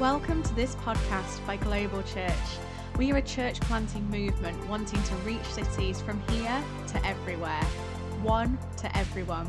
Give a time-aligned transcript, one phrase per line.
[0.00, 2.32] Welcome to this podcast by Global Church.
[2.98, 7.62] We are a church planting movement wanting to reach cities from here to everywhere,
[8.20, 9.48] one to everyone.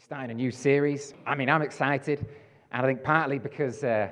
[0.00, 1.14] Starting a new series.
[1.24, 2.26] I mean, I'm excited,
[2.72, 4.10] and I think partly because uh,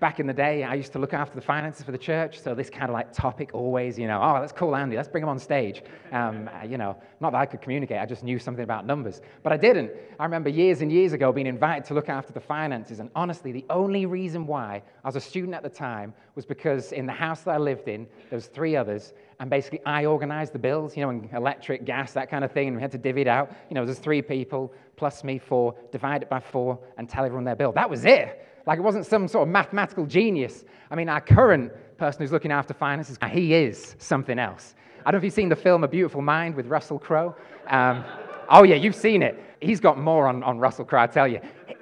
[0.00, 2.54] back in the day, I used to look after the finances for the church, so
[2.54, 5.28] this kind of like topic always, you know, oh, let's call Andy, let's bring him
[5.28, 5.82] on stage.
[6.12, 9.20] Um, you know, not that I could communicate, I just knew something about numbers.
[9.42, 9.90] But I didn't.
[10.20, 13.50] I remember years and years ago being invited to look after the finances, and honestly,
[13.50, 17.12] the only reason why I was a student at the time was because in the
[17.12, 20.96] house that I lived in, there was three others, and basically I organized the bills,
[20.96, 23.28] you know, and electric, gas, that kind of thing, and we had to divvy it
[23.28, 23.52] out.
[23.70, 27.44] You know, there's three people, plus me, four, divide it by four, and tell everyone
[27.44, 27.72] their bill.
[27.72, 28.46] That was it.
[28.66, 30.64] Like it wasn't some sort of mathematical genius.
[30.90, 34.74] I mean, our current person who's looking after finances, he is something else.
[35.04, 37.34] I don't know if you've seen the film A Beautiful Mind with Russell Crowe.
[37.66, 38.04] Um,
[38.48, 39.42] oh, yeah, you've seen it.
[39.60, 41.40] He's got more on, on Russell Crowe, I tell you.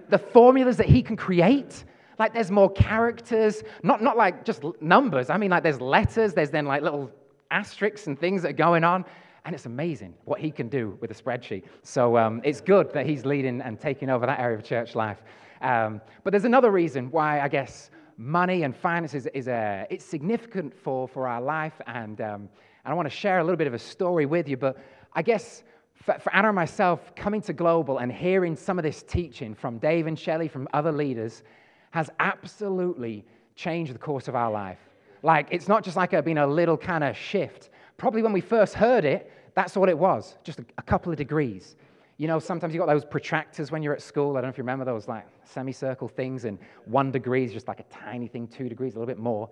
[0.08, 1.84] The formulas that he can create,
[2.18, 5.28] like there's more characters, not, not like just numbers.
[5.28, 7.10] I mean, like there's letters, there's then like little
[7.50, 9.04] asterisks and things that are going on.
[9.44, 11.64] And it's amazing what he can do with a spreadsheet.
[11.82, 15.22] So um, it's good that he's leading and taking over that area of church life.
[15.60, 20.74] Um, but there's another reason why I guess money and finances is, a, it's significant
[20.74, 21.80] for, for our life.
[21.86, 22.48] And, um,
[22.84, 24.56] and I want to share a little bit of a story with you.
[24.56, 24.76] But
[25.14, 25.62] I guess
[25.94, 29.78] for, for Anna and myself, coming to Global and hearing some of this teaching from
[29.78, 31.42] Dave and Shelley, from other leaders,
[31.90, 34.78] has absolutely changed the course of our life.
[35.22, 37.70] Like, it's not just like a, been a little kind of shift.
[37.96, 41.18] Probably when we first heard it, that's what it was, just a, a couple of
[41.18, 41.76] degrees.
[42.20, 44.32] You know, sometimes you've got those protractors when you're at school.
[44.32, 47.66] I don't know if you remember those like semicircle things, and one degree is just
[47.66, 49.48] like a tiny thing, two degrees, a little bit more.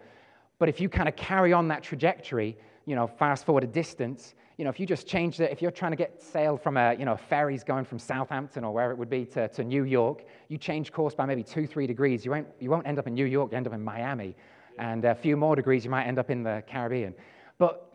[0.58, 4.34] But if you kind of carry on that trajectory, you know, fast forward a distance,
[4.58, 6.92] you know, if you just change it, if you're trying to get sail from a,
[6.92, 10.26] you know, ferries going from Southampton or wherever it would be to, to New York,
[10.48, 13.14] you change course by maybe two, three degrees, you won't, you won't end up in
[13.14, 14.36] New York, you end up in Miami.
[14.78, 17.14] And a few more degrees, you might end up in the Caribbean.
[17.56, 17.87] But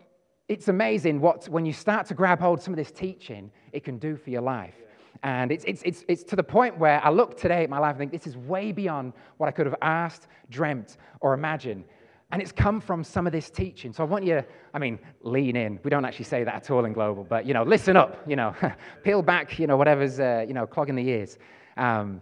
[0.54, 3.84] it's amazing what, when you start to grab hold of some of this teaching, it
[3.84, 4.76] can do for your life.
[5.24, 7.92] And it's, it's, it's, it's to the point where I look today at my life
[7.92, 11.86] and think this is way beyond what I could have asked, dreamt, or imagined.
[12.32, 13.94] And it's come from some of this teaching.
[13.94, 15.80] So I want you to, I mean, lean in.
[15.84, 18.36] We don't actually say that at all in Global, but, you know, listen up, you
[18.36, 18.54] know,
[19.04, 21.40] peel back, you know, whatever's, uh, you know, clogging the ears.
[21.78, 22.22] Um,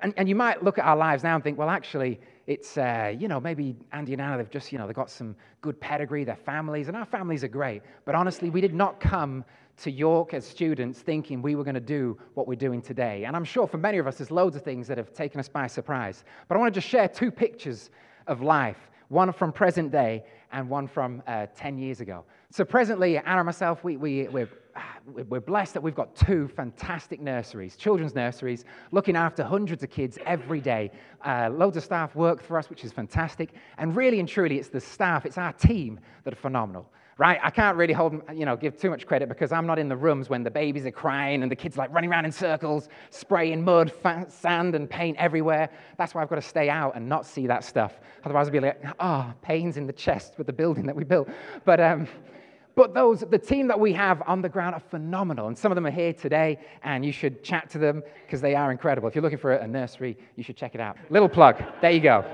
[0.00, 3.14] and, and you might look at our lives now and think, well, actually, it's, uh,
[3.16, 6.24] you know, maybe Andy and Anna, they've just, you know, they've got some good pedigree,
[6.24, 7.82] their families, and our families are great.
[8.04, 9.44] But honestly, we did not come
[9.78, 13.24] to York as students thinking we were going to do what we're doing today.
[13.24, 15.48] And I'm sure for many of us, there's loads of things that have taken us
[15.48, 16.24] by surprise.
[16.48, 17.90] But I want to just share two pictures
[18.26, 18.76] of life
[19.08, 22.24] one from present day and one from uh, 10 years ago.
[22.50, 24.48] So, presently, Anna and myself, we, we, we're
[25.28, 30.18] we're blessed that we've got two fantastic nurseries, children's nurseries, looking after hundreds of kids
[30.24, 30.90] every day.
[31.24, 33.50] Uh, loads of staff work for us, which is fantastic.
[33.78, 36.90] And really and truly, it's the staff, it's our team that are phenomenal.
[37.18, 37.38] Right?
[37.42, 39.96] I can't really hold, you know, give too much credit because I'm not in the
[39.96, 43.62] rooms when the babies are crying and the kids like running around in circles, spraying
[43.62, 43.92] mud,
[44.28, 45.68] sand, and paint everywhere.
[45.98, 48.00] That's why I've got to stay out and not see that stuff.
[48.24, 51.28] Otherwise, I'd be like, oh, pains in the chest with the building that we built.
[51.66, 52.08] But um,
[52.74, 55.48] but those, the team that we have on the ground are phenomenal.
[55.48, 58.54] And some of them are here today, and you should chat to them because they
[58.54, 59.08] are incredible.
[59.08, 60.96] If you're looking for a nursery, you should check it out.
[61.10, 61.62] Little plug.
[61.80, 62.24] There you go.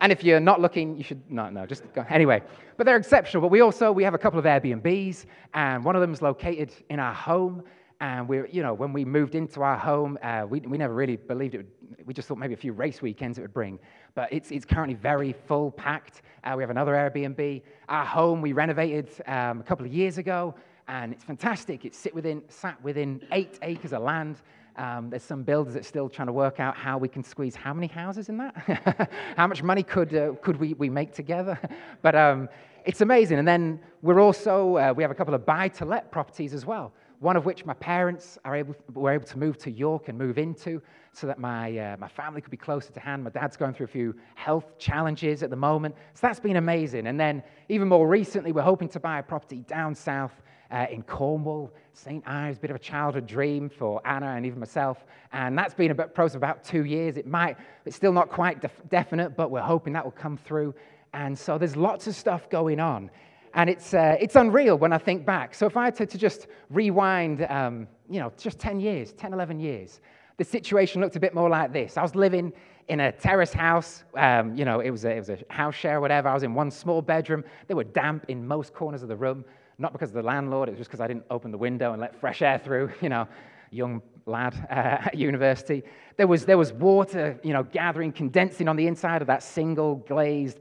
[0.00, 2.04] And if you're not looking, you should not, no, just go.
[2.08, 2.42] Anyway,
[2.76, 3.40] but they're exceptional.
[3.40, 6.72] But we also, we have a couple of Airbnbs, and one of them is located
[6.90, 7.62] in our home.
[8.00, 11.16] And we, you know, when we moved into our home, uh, we, we never really
[11.16, 11.58] believed it.
[11.58, 13.78] Would, we just thought maybe a few race weekends it would bring.
[14.14, 16.22] But it's, it's currently very full packed.
[16.44, 17.62] Uh, we have another Airbnb.
[17.88, 20.54] Our home we renovated um, a couple of years ago,
[20.86, 21.84] and it's fantastic.
[21.84, 24.42] It's sit within, sat within eight acres of land.
[24.76, 27.56] Um, there's some builders that are still trying to work out how we can squeeze
[27.56, 29.10] how many houses in that?
[29.36, 31.58] how much money could, uh, could we, we make together?
[32.02, 32.48] but um,
[32.84, 33.40] it's amazing.
[33.40, 36.64] And then we're also, uh, we have a couple of buy to let properties as
[36.64, 40.16] well one of which my parents are able, were able to move to York and
[40.16, 40.80] move into
[41.12, 43.24] so that my, uh, my family could be closer to hand.
[43.24, 45.96] My dad's going through a few health challenges at the moment.
[46.14, 47.06] So that's been amazing.
[47.08, 50.32] And then, even more recently, we're hoping to buy a property down south
[50.70, 51.72] uh, in Cornwall.
[51.92, 52.22] St.
[52.28, 55.04] Ives, bit of a childhood dream for Anna and even myself.
[55.32, 57.16] And that's been a process of about two years.
[57.16, 60.74] It might, it's still not quite def- definite, but we're hoping that will come through.
[61.12, 63.10] And so there's lots of stuff going on.
[63.54, 65.54] And it's, uh, it's unreal when I think back.
[65.54, 69.32] So if I had to, to just rewind, um, you know, just 10 years, 10,
[69.32, 70.00] 11 years,
[70.36, 71.96] the situation looked a bit more like this.
[71.96, 72.52] I was living
[72.88, 74.04] in a terrace house.
[74.16, 76.28] Um, you know, it was, a, it was a house share or whatever.
[76.28, 77.44] I was in one small bedroom.
[77.66, 79.44] They were damp in most corners of the room,
[79.78, 82.00] not because of the landlord, it was just because I didn't open the window and
[82.00, 83.28] let fresh air through, you know,
[83.70, 85.82] young lad uh, at university.
[86.16, 89.96] There was, there was water, you know, gathering, condensing on the inside of that single
[89.96, 90.58] glazed,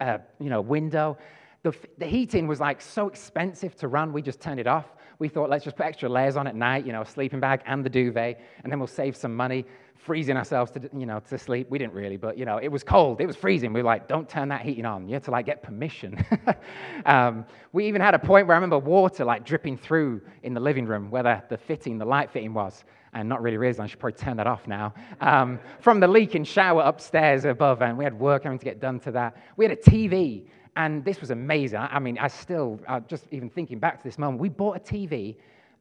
[0.00, 1.18] uh, you know, window.
[1.64, 4.86] The, the heating was like so expensive to run, we just turned it off.
[5.18, 7.62] We thought, let's just put extra layers on at night, you know, a sleeping bag
[7.66, 9.64] and the duvet, and then we'll save some money
[10.04, 11.70] freezing ourselves to, you know, to sleep.
[11.70, 13.20] We didn't really, but, you know, it was cold.
[13.20, 13.72] It was freezing.
[13.72, 15.08] We were like, don't turn that heating on.
[15.08, 16.22] You had to, like, get permission.
[17.06, 20.60] um, we even had a point where I remember water, like, dripping through in the
[20.60, 22.84] living room where the, the fitting, the light fitting was.
[23.14, 24.92] And not really realizing I should probably turn that off now.
[25.20, 28.98] Um, from the leaking shower upstairs above, and we had work having to get done
[29.00, 29.36] to that.
[29.56, 30.46] We had a TV
[30.76, 31.78] and this was amazing.
[31.78, 34.80] I mean, I still, uh, just even thinking back to this moment, we bought a
[34.80, 35.36] TV,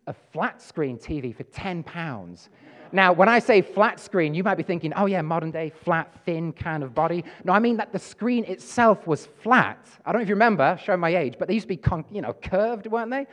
[0.08, 2.50] a flat screen TV for 10 pounds.
[2.92, 6.14] Now, when I say flat screen, you might be thinking, oh, yeah, modern day, flat,
[6.26, 7.24] thin kind of body.
[7.44, 9.80] No, I mean that the screen itself was flat.
[10.06, 12.06] I don't know if you remember, showing my age, but they used to be, con-
[12.12, 13.26] you know, curved, weren't they?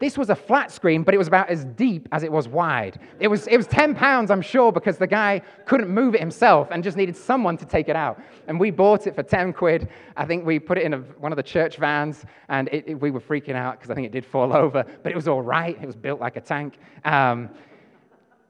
[0.00, 2.98] This was a flat screen, but it was about as deep as it was wide.
[3.20, 6.68] It was, it was 10 pounds, I'm sure, because the guy couldn't move it himself
[6.70, 8.20] and just needed someone to take it out.
[8.48, 9.88] And we bought it for 10 quid.
[10.16, 12.94] I think we put it in a, one of the church vans, and it, it,
[13.00, 15.42] we were freaking out because I think it did fall over, but it was all
[15.42, 15.76] right.
[15.80, 16.78] It was built like a tank.
[17.04, 17.50] Um,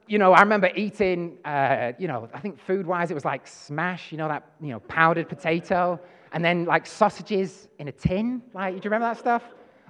[0.06, 3.46] you know, I remember eating, uh, you know, I think food wise, it was like
[3.46, 5.99] smash, you know, that, you know, powdered potato,
[6.32, 8.43] and then like sausages in a tin.
[8.52, 9.43] Like, do you remember that stuff?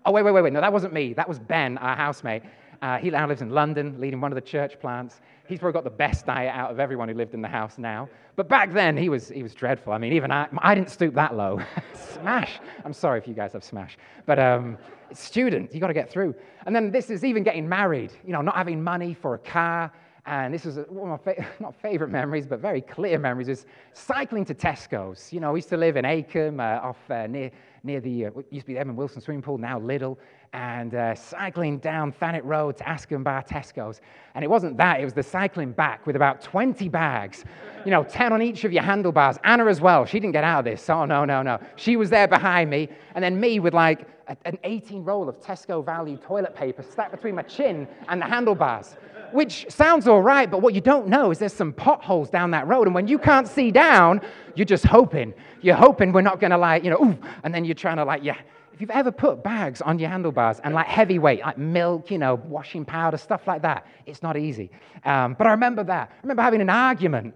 [0.06, 0.52] Oh, wait, wait, wait, wait.
[0.52, 1.14] No, that wasn't me.
[1.14, 2.42] That was Ben, our housemate.
[2.82, 5.22] Uh, he now lives in London, leading one of the church plants.
[5.46, 8.08] He's probably got the best diet out of everyone who lived in the house now.
[8.36, 9.92] But back then, he was, he was dreadful.
[9.94, 11.60] I mean, even I, I didn't stoop that low.
[11.94, 12.60] smash.
[12.84, 13.96] I'm sorry if you guys have smash.
[14.26, 14.76] But um,
[15.12, 16.34] student, you got to get through.
[16.66, 19.90] And then this is even getting married, you know, not having money for a car.
[20.26, 23.66] And this is one of my fa- not favorite memories, but very clear memories, is
[23.92, 25.32] cycling to Tesco's.
[25.32, 27.50] You know, I used to live in Acomb, uh, off uh, near
[27.84, 30.16] near the, uh, used to be the Edmund Wilson swimming pool, now Lidl,
[30.52, 34.00] and uh, cycling down Thanet Road to Askham Bar Tesco's.
[34.34, 37.44] And it wasn't that, it was the cycling back with about 20 bags,
[37.84, 39.36] you know, 10 on each of your handlebars.
[39.44, 40.88] Anna as well, she didn't get out of this.
[40.88, 41.58] Oh, no, no, no.
[41.76, 45.38] She was there behind me, and then me with like a, an 18 roll of
[45.40, 48.96] Tesco value toilet paper stacked between my chin and the handlebars
[49.34, 52.68] which sounds all right, but what you don't know is there's some potholes down that
[52.68, 52.86] road.
[52.86, 54.20] And when you can't see down,
[54.54, 55.34] you're just hoping.
[55.60, 58.04] You're hoping we're not going to like, you know, ooh, and then you're trying to
[58.04, 58.36] like, yeah.
[58.72, 62.36] If you've ever put bags on your handlebars and like heavyweight, like milk, you know,
[62.36, 64.70] washing powder, stuff like that, it's not easy.
[65.04, 66.10] Um, but I remember that.
[66.12, 67.34] I remember having an argument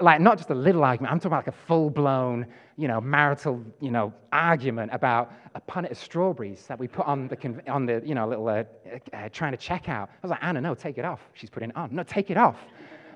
[0.00, 2.46] like not just a little argument, I'm talking about like a full blown,
[2.76, 7.28] you know, marital, you know, argument about a punnet of strawberries that we put on
[7.28, 8.64] the, on the you know, little, uh,
[9.12, 10.08] uh, trying to check out.
[10.10, 11.20] I was like, Anna, no, take it off.
[11.34, 11.94] She's putting it on.
[11.94, 12.56] No, take it off.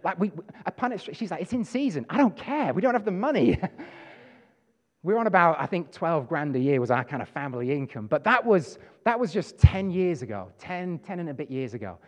[0.03, 0.33] Like, we,
[0.67, 2.07] a punnet, she's like, it's in season.
[2.09, 2.73] I don't care.
[2.73, 3.61] We don't have the money.
[5.03, 8.06] We're on about, I think, 12 grand a year was our kind of family income.
[8.06, 11.75] But that was, that was just 10 years ago, 10, 10 and a bit years
[11.75, 11.99] ago.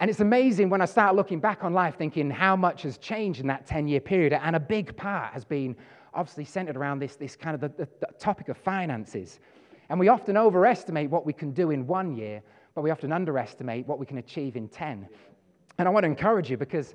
[0.00, 3.40] And it's amazing when I start looking back on life, thinking how much has changed
[3.40, 4.32] in that 10 year period.
[4.32, 5.76] And a big part has been
[6.14, 9.40] obviously centered around this, this kind of the, the, the topic of finances.
[9.88, 12.42] And we often overestimate what we can do in one year,
[12.74, 15.08] but we often underestimate what we can achieve in 10.
[15.78, 16.94] And I want to encourage you because,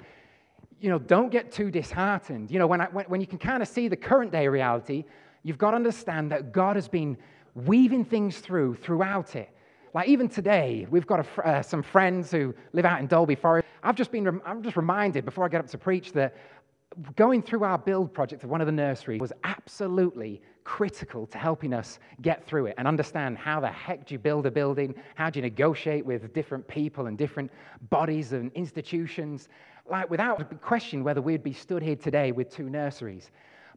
[0.79, 2.51] you know, don't get too disheartened.
[2.51, 5.03] You know, when, I, when, when you can kind of see the current day reality,
[5.43, 7.17] you've got to understand that God has been
[7.55, 9.49] weaving things through throughout it.
[9.93, 13.67] Like even today, we've got a, uh, some friends who live out in Dalby Forest.
[13.83, 16.35] I've just been, I'm just reminded before I get up to preach that
[17.15, 21.73] going through our build project of one of the nurseries was absolutely critical to helping
[21.73, 24.95] us get through it and understand how the heck do you build a building?
[25.15, 27.51] How do you negotiate with different people and different
[27.89, 29.49] bodies and institutions?
[29.89, 33.29] Like, without question, whether we'd be stood here today with two nurseries.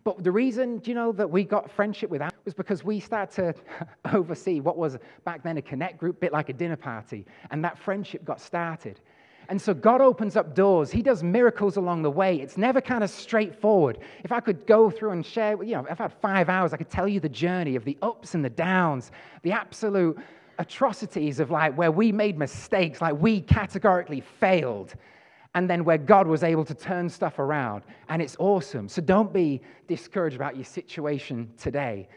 [0.07, 3.01] But the reason, do you know, that we got friendship with that was because we
[3.01, 3.57] started
[4.05, 7.65] to oversee what was back then a connect group, bit like a dinner party, and
[7.65, 9.01] that friendship got started.
[9.49, 10.93] And so God opens up doors.
[10.93, 12.37] He does miracles along the way.
[12.37, 13.99] It's never kind of straightforward.
[14.23, 16.77] If I could go through and share, you know, if I had five hours, I
[16.77, 19.11] could tell you the journey of the ups and the downs,
[19.43, 20.17] the absolute
[20.61, 24.95] atrocities of like where we made mistakes, like we categorically failed
[25.57, 27.83] and then where God was able to turn stuff around.
[28.11, 28.91] And it's awesome.
[28.91, 32.09] So don't be discouraged about your situation today.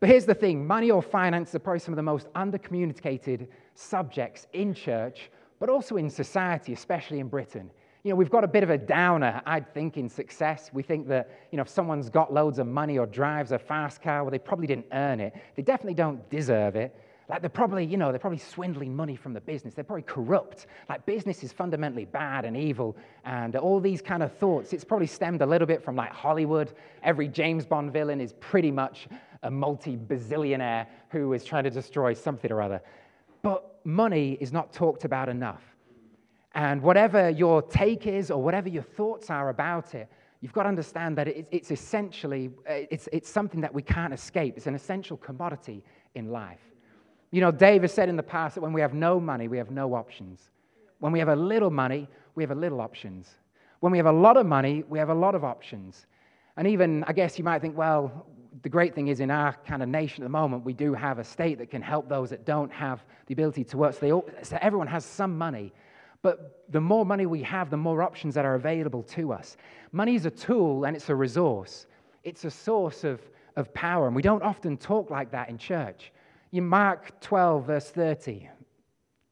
[0.00, 4.48] But here's the thing money or finance are probably some of the most undercommunicated subjects
[4.54, 5.30] in church,
[5.60, 7.70] but also in society, especially in Britain.
[8.02, 10.70] You know, we've got a bit of a downer, I'd think, in success.
[10.72, 14.02] We think that, you know, if someone's got loads of money or drives a fast
[14.02, 15.32] car, well, they probably didn't earn it.
[15.54, 16.98] They definitely don't deserve it.
[17.30, 19.72] Like they're probably, you know, they're probably swindling money from the business.
[19.72, 20.66] They're probably corrupt.
[20.88, 22.96] Like business is fundamentally bad and evil.
[23.24, 26.72] And all these kind of thoughts, it's probably stemmed a little bit from like Hollywood.
[27.04, 29.06] Every James Bond villain is pretty much
[29.44, 32.82] a multi bazillionaire who is trying to destroy something or other.
[33.42, 35.62] But money is not talked about enough.
[36.56, 40.08] And whatever your take is or whatever your thoughts are about it,
[40.40, 44.56] you've got to understand that it's, essentially uh, it's, it's something that we can't escape.
[44.56, 45.84] It's an essential commodity
[46.16, 46.69] in life.
[47.30, 49.58] You know, Dave has said in the past that when we have no money, we
[49.58, 50.50] have no options.
[50.98, 53.28] When we have a little money, we have a little options.
[53.80, 56.06] When we have a lot of money, we have a lot of options.
[56.56, 58.26] And even, I guess you might think, well,
[58.62, 61.18] the great thing is in our kind of nation at the moment, we do have
[61.18, 63.94] a state that can help those that don't have the ability to work.
[63.94, 65.72] So, all, so everyone has some money.
[66.22, 69.56] But the more money we have, the more options that are available to us.
[69.92, 71.86] Money is a tool and it's a resource,
[72.24, 73.20] it's a source of,
[73.56, 74.06] of power.
[74.06, 76.12] And we don't often talk like that in church.
[76.52, 78.48] In Mark 12, verse 30,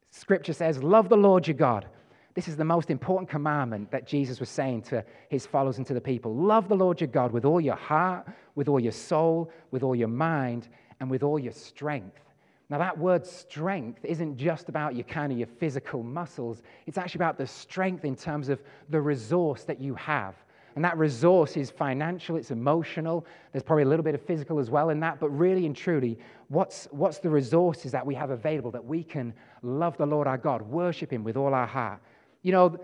[0.09, 1.87] scripture says, Love the Lord your God.
[2.33, 5.93] This is the most important commandment that Jesus was saying to his followers and to
[5.93, 6.33] the people.
[6.33, 9.95] Love the Lord your God with all your heart, with all your soul, with all
[9.95, 10.69] your mind,
[11.01, 12.21] and with all your strength.
[12.69, 16.61] Now, that word strength isn't just about your kind of your physical muscles.
[16.85, 20.35] It's actually about the strength in terms of the resource that you have.
[20.79, 23.25] And that resource is financial, it's emotional.
[23.51, 25.19] There's probably a little bit of physical as well in that.
[25.19, 26.17] But really and truly,
[26.47, 30.37] what's, what's the resources that we have available that we can love the Lord our
[30.37, 31.99] God, worship Him with all our heart?
[32.43, 32.79] You know,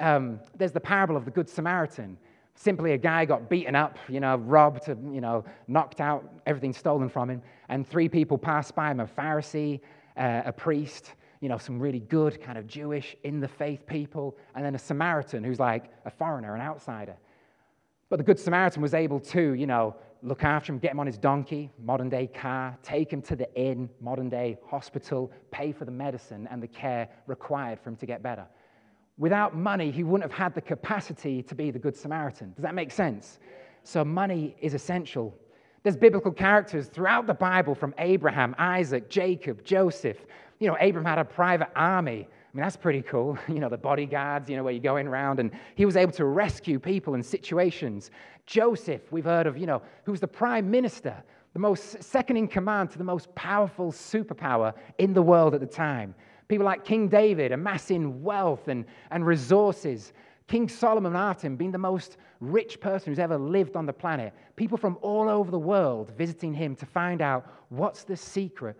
[0.00, 2.18] um, there's the parable of the Good Samaritan.
[2.56, 7.08] Simply a guy got beaten up, you know, robbed, you know, knocked out, everything stolen
[7.08, 7.40] from him.
[7.70, 9.80] And three people passed by him a Pharisee,
[10.18, 14.36] uh, a priest, you know, some really good kind of Jewish, in the faith people,
[14.54, 17.16] and then a Samaritan who's like a foreigner, an outsider.
[18.10, 21.06] But the Good Samaritan was able to, you know, look after him, get him on
[21.06, 25.86] his donkey, modern day car, take him to the inn, modern day hospital, pay for
[25.86, 28.46] the medicine and the care required for him to get better
[29.20, 32.54] without money, he wouldn't have had the capacity to be the Good Samaritan.
[32.56, 33.38] Does that make sense?
[33.84, 35.38] So, money is essential.
[35.82, 40.16] There's biblical characters throughout the Bible from Abraham, Isaac, Jacob, Joseph.
[40.58, 42.28] You know, Abraham had a private army.
[42.52, 43.38] I mean, that's pretty cool.
[43.48, 46.24] You know, the bodyguards, you know, where you're going around, and he was able to
[46.24, 48.10] rescue people in situations.
[48.46, 51.14] Joseph, we've heard of, you know, who's the prime minister,
[51.52, 55.66] the most second in command to the most powerful superpower in the world at the
[55.66, 56.14] time.
[56.48, 60.12] People like King David amassing wealth and, and resources.
[60.48, 64.34] King Solomon after him being the most rich person who's ever lived on the planet.
[64.56, 68.76] People from all over the world visiting him to find out what's the secret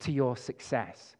[0.00, 1.14] to your success.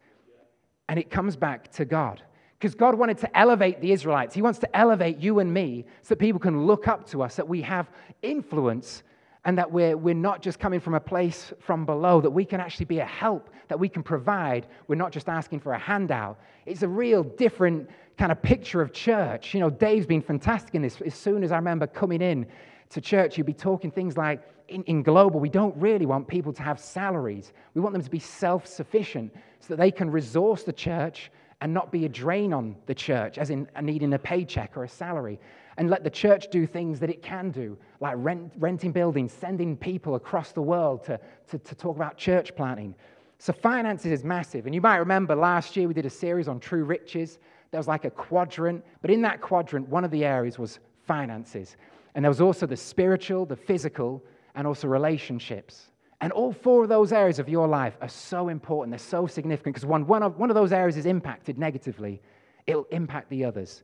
[0.93, 2.21] And it comes back to God.
[2.59, 4.35] Because God wanted to elevate the Israelites.
[4.35, 7.35] He wants to elevate you and me so that people can look up to us,
[7.35, 7.89] that we have
[8.21, 9.01] influence
[9.43, 12.59] and that we're, we're not just coming from a place from below, that we can
[12.59, 14.67] actually be a help, that we can provide.
[14.87, 16.39] We're not just asking for a handout.
[16.67, 19.55] It's a real different kind of picture of church.
[19.55, 21.01] You know, Dave's been fantastic in this.
[21.01, 22.45] As soon as I remember coming in
[22.91, 24.43] to church, you'd be talking things like,
[24.73, 27.53] in, in global, we don't really want people to have salaries.
[27.73, 31.73] We want them to be self sufficient so that they can resource the church and
[31.73, 35.39] not be a drain on the church, as in needing a paycheck or a salary
[35.77, 39.75] and let the church do things that it can do, like rent, renting buildings, sending
[39.75, 42.93] people across the world to, to, to talk about church planting.
[43.39, 44.65] So, finances is massive.
[44.65, 47.39] And you might remember last year we did a series on true riches.
[47.71, 51.75] There was like a quadrant, but in that quadrant, one of the areas was finances.
[52.15, 54.23] And there was also the spiritual, the physical,
[54.55, 55.89] and also relationships.
[56.21, 59.75] And all four of those areas of your life are so important, they're so significant
[59.75, 62.21] because one, one, of, one of those areas is impacted negatively,
[62.65, 63.83] it'll impact the others.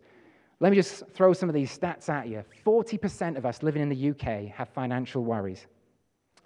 [0.61, 2.43] Let me just throw some of these stats at you.
[2.65, 5.65] 40% of us living in the UK have financial worries,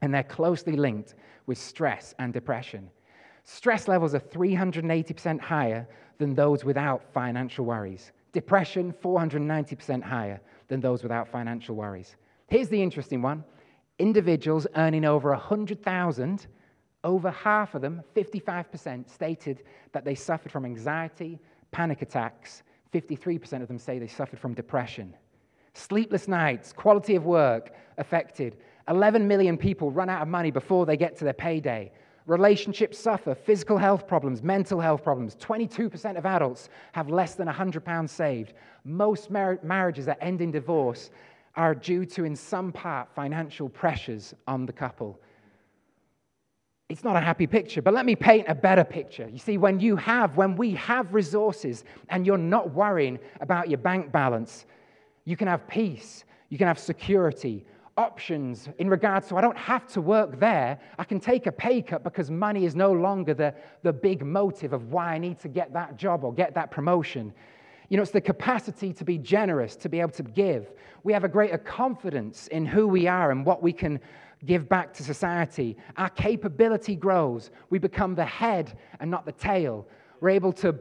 [0.02, 1.16] and they're closely linked
[1.46, 2.90] with stress and depression.
[3.44, 5.88] Stress levels are 380% higher
[6.18, 8.12] than those without financial worries.
[8.32, 12.16] Depression, 490% higher than those without financial worries.
[12.48, 13.44] Here's the interesting one
[14.00, 16.48] individuals earning over 100,000,
[17.04, 21.40] over half of them, 55%, stated that they suffered from anxiety,
[21.72, 25.16] panic attacks, 53% of them say they suffered from depression.
[25.74, 28.58] Sleepless nights, quality of work affected.
[28.88, 31.92] 11 million people run out of money before they get to their payday.
[32.26, 35.36] Relationships suffer, physical health problems, mental health problems.
[35.36, 38.54] 22% of adults have less than £100 saved.
[38.86, 41.10] Most mar- marriages that end in divorce
[41.56, 45.20] are due to, in some part, financial pressures on the couple
[46.94, 47.82] it's not a happy picture.
[47.82, 49.28] But let me paint a better picture.
[49.28, 53.80] You see, when you have, when we have resources and you're not worrying about your
[53.80, 54.66] bank balance,
[55.26, 57.66] you can have peace, you can have security.
[57.96, 60.80] options in regards to I don't have to work there.
[60.98, 64.74] I can take a pay cut because money is no longer the, the big motive
[64.74, 67.34] of why I need to get that job or get that promotion.
[67.90, 70.72] You know, it's the capacity to be generous, to be able to give.
[71.04, 74.00] We have a greater confidence in who we are and what we can
[74.46, 75.78] give back to society.
[75.98, 77.52] Our capability grows.
[77.70, 79.88] We become the head and not the tail.
[80.22, 80.76] We're able to,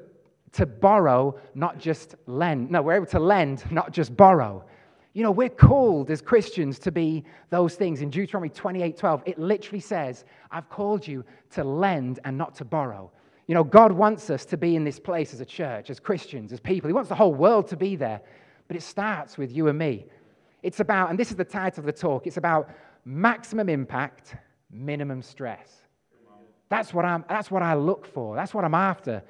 [0.53, 2.71] to borrow, not just lend.
[2.71, 4.65] No, we're able to lend, not just borrow.
[5.15, 8.01] You know, we're called as Christians to be those things.
[8.01, 12.65] In Deuteronomy 28 12, it literally says, I've called you to lend and not to
[12.65, 13.11] borrow.
[13.47, 16.53] You know, God wants us to be in this place as a church, as Christians,
[16.53, 16.89] as people.
[16.89, 18.21] He wants the whole world to be there.
[18.69, 20.07] But it starts with you and me.
[20.63, 22.71] It's about, and this is the title of the talk, it's about
[23.05, 24.37] maximum impact,
[24.71, 25.83] minimum stress.
[26.69, 28.35] That's what, I'm, that's what I look for.
[28.37, 29.23] That's what I'm after.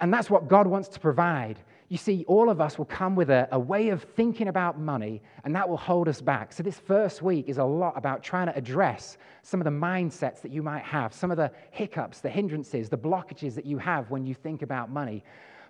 [0.00, 1.58] And that's what God wants to provide.
[1.92, 5.20] You see, all of us will come with a, a, way of thinking about money,
[5.44, 6.50] and that will hold us back.
[6.54, 10.40] So, this first week is a lot about trying to address some of the mindsets
[10.40, 14.10] that you might have, some of the hiccups, the hindrances, the blockages that you have
[14.10, 15.22] when you think about money.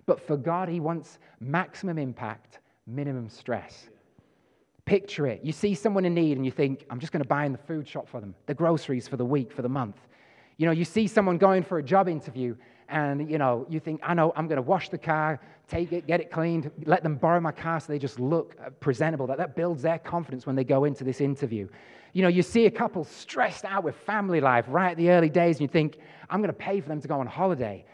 [0.05, 3.89] But for God, He wants maximum impact, minimum stress.
[4.85, 5.41] Picture it.
[5.43, 7.57] You see someone in need, and you think, I'm just going to buy in the
[7.57, 9.97] food shop for them, the groceries for the week, for the month.
[10.55, 12.55] You know, you see someone going for a job interview,
[12.93, 16.05] and you know you think i know i'm going to wash the car take it
[16.05, 19.25] get it cleaned let them borrow my car so they just look uh, presentable.
[19.27, 21.67] That, that builds their confidence when they go into this interview.
[22.13, 25.29] You know you see a couple stressed out with family life right at the early
[25.29, 25.97] days and you think
[26.29, 27.85] i'm going to pay for them to go on holiday.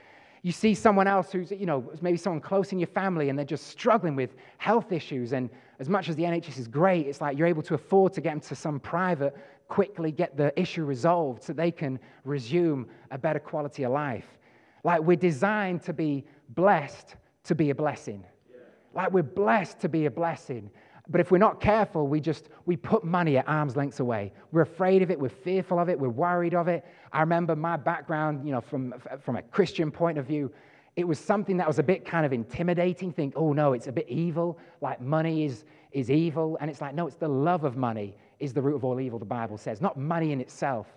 [0.42, 3.46] You see someone else who's you know maybe someone close in your family and they're
[3.46, 7.38] just struggling with health issues and as much as the nhs is great it's like
[7.38, 9.34] you're able to afford to get them to some private
[9.70, 14.39] quickly get the issue resolved so they can resume a better quality of life
[14.84, 18.24] like we're designed to be blessed to be a blessing.
[18.94, 20.70] Like we're blessed to be a blessing.
[21.10, 24.32] But if we're not careful, we just we put money at arm's length away.
[24.52, 26.86] We're afraid of it, we're fearful of it, we're worried of it.
[27.12, 30.52] I remember my background, you know, from, from a Christian point of view,
[30.96, 33.12] it was something that was a bit kind of intimidating.
[33.12, 34.60] Think, oh no, it's a bit evil.
[34.82, 36.58] Like money is, is evil.
[36.62, 39.18] And it's like, no, it's the love of money is the root of all evil,
[39.18, 40.88] the Bible says, not money in itself.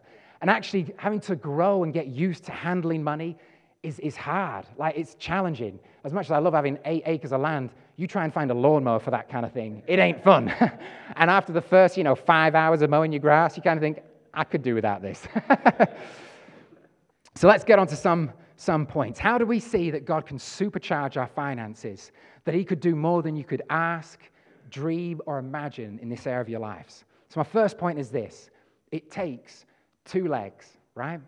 [0.40, 3.38] And actually having to grow and get used to handling money
[3.82, 4.66] is, is hard.
[4.78, 5.78] Like, it's challenging.
[6.04, 8.54] As much as I love having eight acres of land, you try and find a
[8.54, 9.82] lawnmower for that kind of thing.
[9.86, 10.48] It ain't fun.
[11.16, 13.82] and after the first, you know, five hours of mowing your grass, you kind of
[13.82, 14.00] think,
[14.34, 15.22] I could do without this.
[17.34, 19.18] so let's get on to some, some points.
[19.18, 22.12] How do we see that God can supercharge our finances?
[22.44, 24.20] That He could do more than you could ask,
[24.70, 27.04] dream, or imagine in this area of your lives?
[27.28, 28.48] So, my first point is this
[28.90, 29.66] it takes
[30.04, 31.20] two legs, right?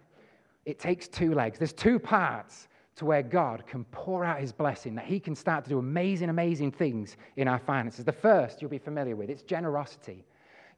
[0.66, 1.58] It takes two legs.
[1.58, 5.64] There's two parts to where God can pour out his blessing, that he can start
[5.64, 8.04] to do amazing, amazing things in our finances.
[8.04, 10.24] The first you'll be familiar with, it's generosity.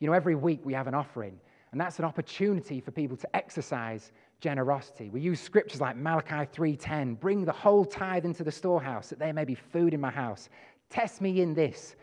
[0.01, 1.38] You know, every week we have an offering,
[1.72, 5.11] and that's an opportunity for people to exercise generosity.
[5.11, 9.33] We use scriptures like Malachi 3:10, bring the whole tithe into the storehouse, that there
[9.33, 10.49] may be food in my house.
[10.88, 11.96] Test me in this.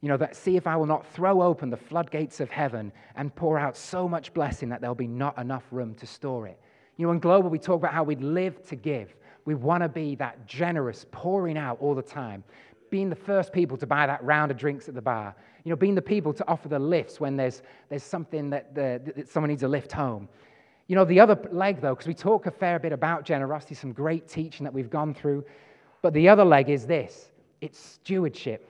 [0.00, 3.34] You know, that see if I will not throw open the floodgates of heaven and
[3.34, 6.60] pour out so much blessing that there'll be not enough room to store it.
[6.96, 9.14] You know, in Global, we talk about how we live to give.
[9.44, 12.44] We want to be that generous, pouring out all the time,
[12.90, 15.76] being the first people to buy that round of drinks at the bar, you know,
[15.76, 19.50] being the people to offer the lifts when there's, there's something that, the, that someone
[19.50, 20.28] needs a lift home.
[20.86, 23.92] You know, the other leg, though, because we talk a fair bit about generosity, some
[23.92, 25.44] great teaching that we've gone through,
[26.02, 27.30] but the other leg is this
[27.60, 28.68] it's stewardship.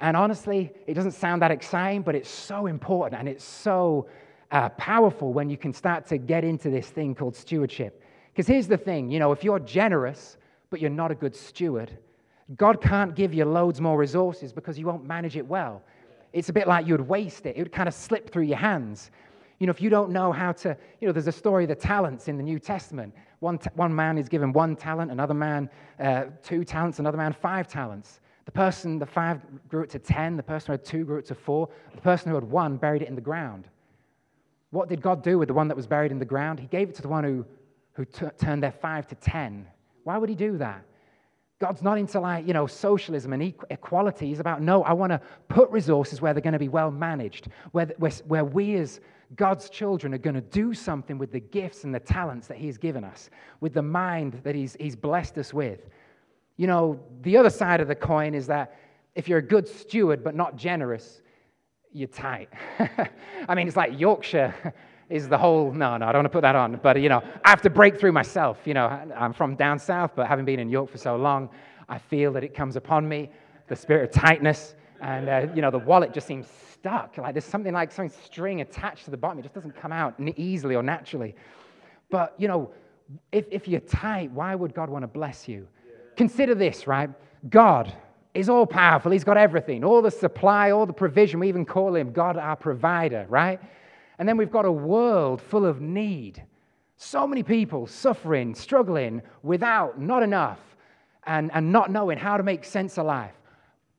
[0.00, 4.06] And honestly, it doesn't sound that exciting, but it's so important and it's so
[4.50, 8.02] uh, powerful when you can start to get into this thing called stewardship.
[8.32, 10.36] Because here's the thing you know, if you're generous,
[10.70, 11.96] but you're not a good steward,
[12.56, 15.82] God can't give you loads more resources because you won't manage it well.
[16.32, 18.58] It's a bit like you would waste it, it would kind of slip through your
[18.58, 19.10] hands.
[19.58, 21.74] You know, if you don't know how to, you know, there's a story of the
[21.74, 23.14] talents in the New Testament.
[23.40, 27.68] One, one man is given one talent, another man uh, two talents, another man five
[27.68, 28.20] talents.
[28.46, 31.26] The person, the five grew it to ten, the person who had two grew it
[31.26, 33.68] to four, the person who had one buried it in the ground.
[34.70, 36.60] What did God do with the one that was buried in the ground?
[36.60, 37.44] He gave it to the one who,
[37.94, 39.66] who t- turned their five to 10.
[40.04, 40.84] Why would he do that?
[41.60, 44.28] God's not into like, you know, socialism and equality.
[44.28, 47.48] He's about, no, I want to put resources where they're going to be well managed,
[47.72, 49.00] where, where, where we as
[49.36, 52.78] God's children are going to do something with the gifts and the talents that He's
[52.78, 53.28] given us,
[53.60, 55.88] with the mind that He's, he's blessed us with.
[56.56, 58.76] You know, the other side of the coin is that
[59.14, 61.20] if you're a good steward but not generous,
[61.92, 62.48] you're tight.
[63.48, 64.74] I mean, it's like Yorkshire
[65.08, 66.78] is the whole, no, no, I don't want to put that on.
[66.82, 68.58] But, you know, I have to break through myself.
[68.64, 71.50] You know, I'm from down south, but having been in York for so long,
[71.88, 73.30] I feel that it comes upon me,
[73.66, 74.76] the spirit of tightness.
[75.00, 77.18] And, uh, you know, the wallet just seems stuck.
[77.18, 79.40] Like there's something like some string attached to the bottom.
[79.40, 81.34] It just doesn't come out easily or naturally.
[82.10, 82.70] But, you know,
[83.32, 85.66] if, if you're tight, why would God want to bless you?
[85.84, 85.94] Yeah.
[86.16, 87.10] Consider this, right?
[87.48, 87.92] God
[88.34, 89.10] is all powerful.
[89.10, 91.40] He's got everything, all the supply, all the provision.
[91.40, 93.60] We even call him God our provider, right?
[94.18, 96.42] And then we've got a world full of need.
[96.96, 100.58] So many people suffering, struggling, without, not enough,
[101.26, 103.34] and, and not knowing how to make sense of life.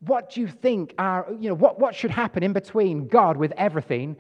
[0.02, 3.52] What do you think are, you know, what, what should happen in between God with
[3.58, 4.16] everything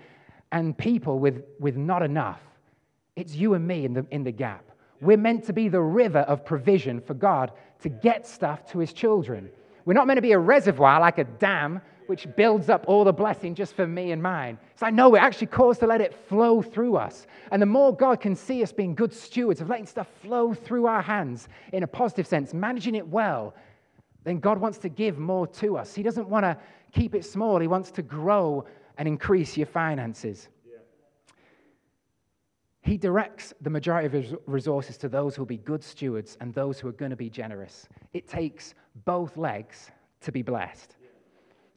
[0.52, 2.41] and people with, with not enough?
[3.15, 4.71] It's you and me in the, in the gap.
[5.00, 8.93] We're meant to be the river of provision for God to get stuff to his
[8.93, 9.50] children.
[9.86, 13.13] We're not meant to be a reservoir like a dam which builds up all the
[13.13, 14.58] blessing just for me and mine.
[14.76, 17.26] So I know we're actually caused to let it flow through us.
[17.52, 20.88] And the more God can see us being good stewards of letting stuff flow through
[20.88, 23.56] our hands in a positive sense, managing it well,
[24.24, 25.96] then God wants to give more to us.
[25.96, 26.58] He doesn't want to
[26.91, 28.65] keep it small, He wants to grow
[28.98, 30.50] and increase your finances.
[32.82, 36.54] He directs the majority of his resources to those who will be good stewards and
[36.54, 37.88] those who are going to be generous.
[38.13, 38.74] It takes
[39.06, 39.91] both legs
[40.22, 40.96] to be blessed.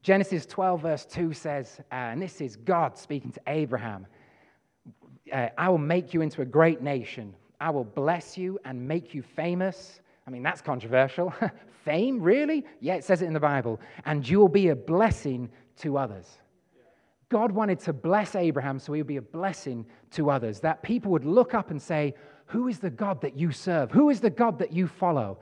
[0.02, 4.06] Genesis 12, verse 2 says, uh, and this is God speaking to Abraham
[5.32, 7.34] uh, I will make you into a great nation.
[7.60, 10.00] I will bless you and make you famous.
[10.26, 11.32] I mean, that's controversial.
[11.84, 12.64] Fame, really?
[12.80, 13.80] Yeah, it says it in the Bible.
[14.04, 16.38] And you will be a blessing to others.
[17.28, 21.10] God wanted to bless Abraham so he would be a blessing to others, that people
[21.12, 22.14] would look up and say,
[22.46, 23.90] Who is the God that you serve?
[23.90, 25.38] Who is the God that you follow?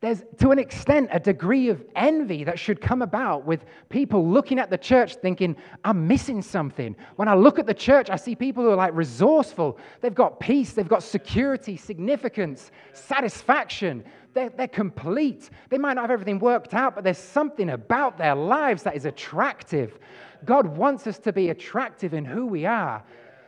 [0.00, 4.58] There's, to an extent, a degree of envy that should come about with people looking
[4.58, 6.94] at the church thinking, I'm missing something.
[7.16, 9.78] When I look at the church, I see people who are like resourceful.
[10.02, 14.04] They've got peace, they've got security, significance, satisfaction.
[14.36, 15.48] They're, they're complete.
[15.70, 19.06] They might not have everything worked out, but there's something about their lives that is
[19.06, 19.98] attractive.
[20.44, 23.02] God wants us to be attractive in who we are.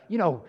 [0.07, 0.43] You know,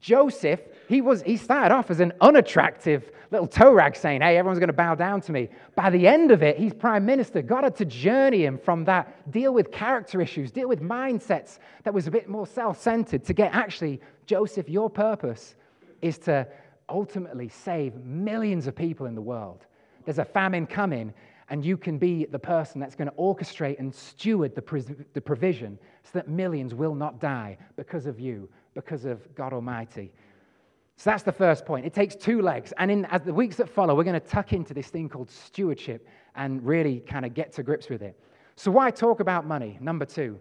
[0.00, 4.58] Joseph, he was he started off as an unattractive little toe rag saying, Hey, everyone's
[4.58, 5.50] going to bow down to me.
[5.74, 7.42] By the end of it, he's prime minister.
[7.42, 11.92] God had to journey him from that, deal with character issues, deal with mindsets that
[11.92, 15.56] was a bit more self-centered to get actually, Joseph, your purpose
[16.00, 16.48] is to
[16.88, 19.66] ultimately save millions of people in the world.
[20.04, 21.12] There's a famine coming,
[21.50, 25.78] and you can be the person that's going to orchestrate and steward the, the provision
[26.02, 30.12] so that millions will not die because of you, because of God Almighty.
[30.96, 31.84] So that's the first point.
[31.86, 32.72] It takes two legs.
[32.78, 35.30] And in as the weeks that follow, we're going to tuck into this thing called
[35.30, 38.18] stewardship and really kind of get to grips with it.
[38.56, 39.76] So, why talk about money?
[39.80, 40.38] Number two,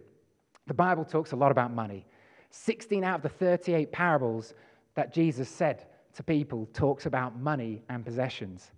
[0.68, 2.06] the Bible talks a lot about money.
[2.52, 4.54] 16 out of the 38 parables
[4.94, 8.72] that Jesus said to people talks about money and possessions.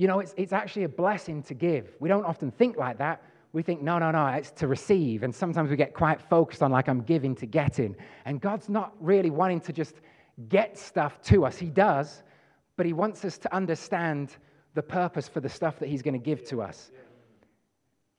[0.00, 1.94] You know, it's, it's actually a blessing to give.
[2.00, 3.22] We don't often think like that.
[3.52, 5.24] We think, no, no, no, it's to receive.
[5.24, 7.94] And sometimes we get quite focused on, like, I'm giving to getting.
[8.24, 9.96] And God's not really wanting to just
[10.48, 11.58] get stuff to us.
[11.58, 12.22] He does,
[12.78, 14.38] but He wants us to understand
[14.72, 16.90] the purpose for the stuff that He's going to give to us.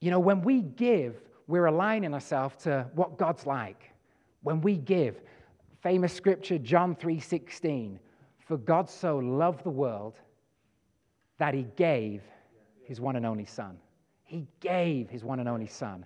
[0.01, 1.15] You know, when we give,
[1.47, 3.89] we're aligning ourselves to what God's like.
[4.43, 5.19] When we give,
[5.81, 7.97] famous scripture, John 3:16,
[8.37, 10.19] for God so loved the world
[11.41, 12.21] that he gave
[12.83, 13.75] his one and only son.
[14.25, 16.05] He gave his one and only son.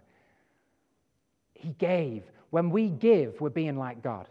[1.54, 2.24] He gave.
[2.52, 4.30] When we give, we're being like God.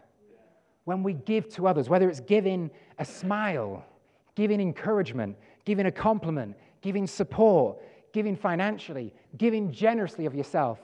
[0.85, 3.85] When we give to others, whether it's giving a smile,
[4.33, 7.77] giving encouragement, giving a compliment, giving support,
[8.11, 10.79] giving financially, giving generously of yourself,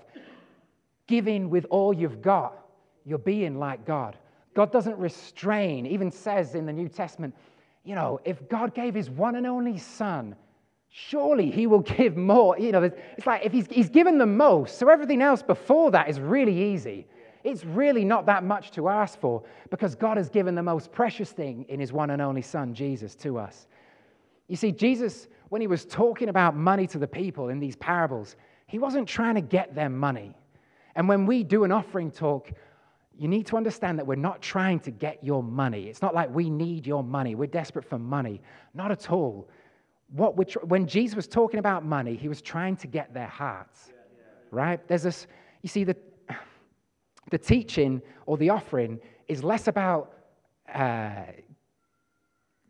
[1.07, 2.67] giving with all you've got,
[3.05, 4.15] you're being like God.
[4.53, 7.34] God doesn't restrain, even says in the New Testament,
[7.83, 10.35] you know, if God gave his one and only son,
[10.89, 12.57] surely he will give more.
[12.59, 16.09] You know, it's like if he's, he's given the most, so everything else before that
[16.09, 17.07] is really easy.
[17.43, 21.31] It's really not that much to ask for because God has given the most precious
[21.31, 23.67] thing in his one and only son, Jesus, to us.
[24.47, 28.35] You see, Jesus, when he was talking about money to the people in these parables,
[28.67, 30.35] he wasn't trying to get them money.
[30.95, 32.51] And when we do an offering talk,
[33.17, 35.84] you need to understand that we're not trying to get your money.
[35.84, 37.36] It's not like we need your money.
[37.36, 38.41] We're desperate for money.
[38.74, 39.50] Not at all.
[40.10, 43.28] What we're tr- when Jesus was talking about money, he was trying to get their
[43.28, 43.91] hearts.
[44.50, 44.86] Right?
[44.88, 45.28] There's this,
[45.62, 45.95] you see, the,
[47.30, 50.13] the teaching or the offering is less about
[50.74, 51.24] uh,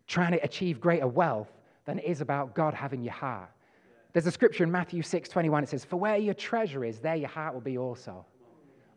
[0.06, 1.50] trying to achieve greater wealth
[1.84, 3.50] than it is about God having your heart.
[4.12, 5.64] There's a scripture in Matthew 6 21.
[5.64, 8.24] It says, For where your treasure is, there your heart will be also.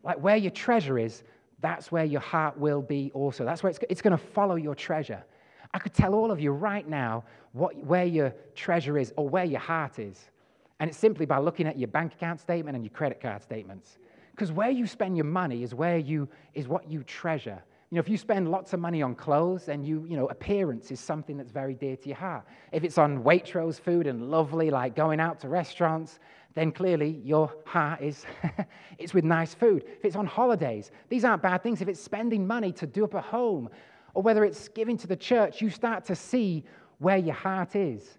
[0.04, 1.24] Like where your treasure is,
[1.60, 3.44] that's where your heart will be also.
[3.44, 5.24] That's where it's, it's going to follow your treasure.
[5.72, 9.44] I could tell all of you right now what, where your treasure is or where
[9.44, 10.30] your heart is.
[10.78, 13.98] And it's simply by looking at your bank account statement and your credit card statements.
[14.32, 17.62] Because where you spend your money is where you is what you treasure.
[17.90, 20.90] You know, if you spend lots of money on clothes, then you, you know, appearance
[20.90, 22.44] is something that's very dear to your heart.
[22.72, 26.18] If it's on Waitrose food and lovely, like going out to restaurants,
[26.56, 28.24] then clearly your heart is
[28.98, 29.84] it's with nice food.
[29.86, 31.80] If it's on holidays, these aren't bad things.
[31.82, 33.68] If it's spending money to do up a home,
[34.14, 36.64] or whether it's giving to the church, you start to see
[36.98, 38.18] where your heart is.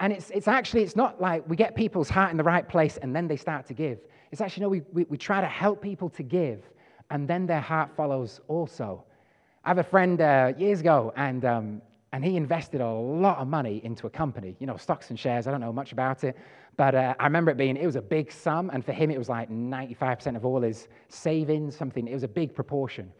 [0.00, 2.96] And it's, it's actually, it's not like we get people's heart in the right place
[2.96, 3.98] and then they start to give.
[4.32, 6.62] It's actually, no, we, we, we try to help people to give
[7.10, 9.04] and then their heart follows also.
[9.62, 11.82] I have a friend uh, years ago, and, um,
[12.14, 15.48] and he invested a lot of money into a company, you know, stocks and shares.
[15.48, 16.36] I don't know much about it,
[16.76, 19.18] but uh, I remember it being, it was a big sum, and for him, it
[19.18, 23.12] was like 95% of all his savings, something, it was a big proportion.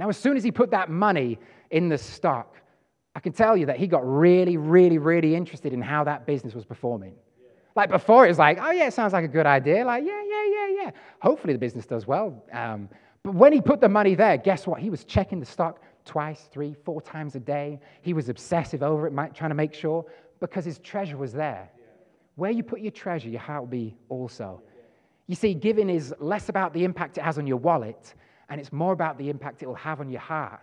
[0.00, 1.38] Now, as soon as he put that money
[1.70, 2.56] in the stock,
[3.14, 6.52] I can tell you that he got really, really, really interested in how that business
[6.52, 7.14] was performing.
[7.76, 9.84] Like before, it was like, oh, yeah, it sounds like a good idea.
[9.84, 10.90] Like, yeah, yeah, yeah, yeah.
[11.22, 12.44] Hopefully the business does well.
[12.52, 12.88] Um,
[13.22, 14.80] but when he put the money there, guess what?
[14.80, 17.80] He was checking the stock twice, three, four times a day.
[18.02, 20.04] He was obsessive over it, trying to make sure,
[20.40, 21.70] because his treasure was there.
[22.36, 24.62] Where you put your treasure, your heart will be also.
[25.26, 28.14] You see, giving is less about the impact it has on your wallet,
[28.48, 30.60] and it's more about the impact it will have on your heart.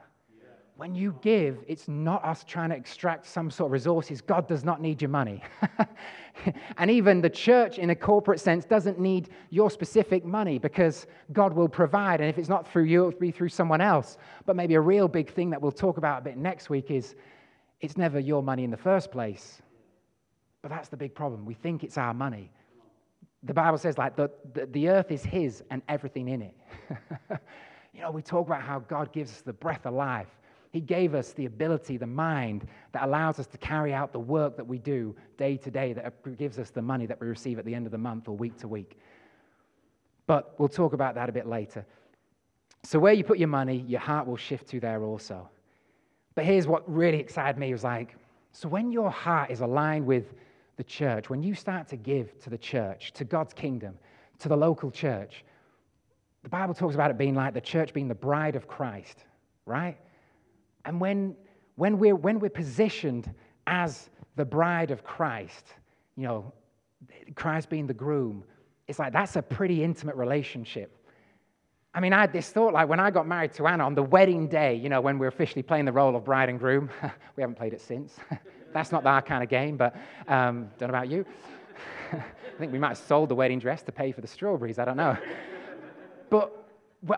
[0.78, 4.22] When you give, it's not us trying to extract some sort of resources.
[4.22, 5.42] God does not need your money.
[6.78, 11.54] and even the church, in a corporate sense, doesn't need your specific money because God
[11.54, 12.22] will provide.
[12.22, 14.20] And if it's not through you, it'll be through someone else.
[14.46, 17.16] But maybe a real big thing that we'll talk about a bit next week is
[17.82, 19.63] it's never your money in the first place.
[20.62, 21.44] But that's the big problem.
[21.44, 22.52] We think it's our money.
[23.42, 26.56] The Bible says, like, the, the, the earth is His and everything in it.
[27.94, 30.28] you know, we talk about how God gives us the breath of life.
[30.78, 34.56] He gave us the ability, the mind that allows us to carry out the work
[34.58, 37.66] that we do day to day, that gives us the money that we receive at
[37.66, 39.00] the end of the month or week to week.
[40.28, 41.84] But we'll talk about that a bit later.
[42.84, 45.50] So, where you put your money, your heart will shift to there also.
[46.36, 48.16] But here's what really excited me was like,
[48.52, 50.36] so when your heart is aligned with
[50.76, 53.98] the church, when you start to give to the church, to God's kingdom,
[54.38, 55.44] to the local church,
[56.44, 59.24] the Bible talks about it being like the church being the bride of Christ,
[59.66, 59.98] right?
[60.88, 61.36] And when,
[61.76, 63.30] when, we're, when we're positioned
[63.67, 65.65] as the bride of Christ,
[66.15, 66.54] you know,
[67.36, 68.43] Christ being the groom,
[68.88, 70.97] it's like that's a pretty intimate relationship.
[71.93, 74.04] I mean, I had this thought like when I got married to Anna on the
[74.04, 76.89] wedding day, you know, when we are officially playing the role of bride and groom.
[77.36, 78.15] we haven't played it since.
[78.73, 79.93] that's not our kind of game, but
[80.30, 81.26] um, don't know about you.
[82.13, 82.23] I
[82.58, 84.80] think we might have sold the wedding dress to pay for the strawberries.
[84.80, 85.17] I don't know.
[86.30, 86.54] but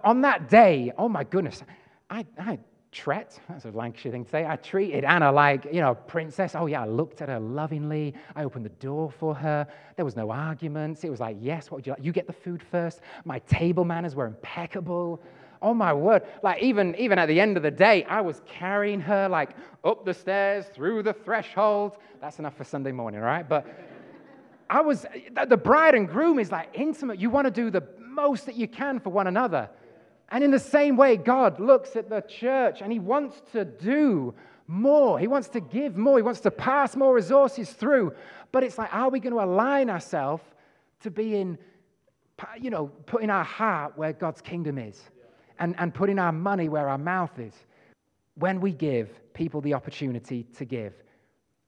[0.04, 1.62] on that day, oh my goodness,
[2.10, 2.58] I, I
[2.92, 4.48] Tret, that's a Lancashire thing to say.
[4.48, 6.56] I treated Anna like, you know, princess.
[6.56, 8.16] Oh, yeah, I looked at her lovingly.
[8.36, 9.68] I opened the door for her.
[9.96, 11.04] There was no arguments.
[11.04, 12.04] It was like, yes, what would you like?
[12.04, 13.02] You get the food first.
[13.26, 15.22] My table manners were impeccable.
[15.62, 16.24] Oh, my word.
[16.42, 19.52] Like, even, even at the end of the day, I was carrying her, like,
[19.84, 21.98] up the stairs, through the threshold.
[22.22, 23.48] That's enough for Sunday morning, right?
[23.48, 23.68] But
[24.70, 25.06] I was,
[25.48, 27.20] the bride and groom is like intimate.
[27.20, 29.70] You want to do the most that you can for one another.
[30.32, 34.34] And in the same way, God looks at the church and He wants to do
[34.68, 35.20] more.
[35.20, 36.18] He wants to give more.
[36.18, 38.14] He wants to pass more resources through.
[38.52, 40.44] But it's like, are we going to align ourselves
[41.02, 41.58] to being,
[42.60, 45.02] you know, putting our heart where God's kingdom is
[45.58, 47.54] and, and putting our money where our mouth is?
[48.36, 50.94] When we give people the opportunity to give,